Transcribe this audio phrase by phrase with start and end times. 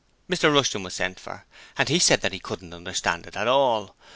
[0.27, 1.45] Mr Rushton was sent for,
[1.77, 3.95] and he said that he couldn't understand it at all!